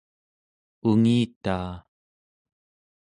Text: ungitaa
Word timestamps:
ungitaa 0.89 1.71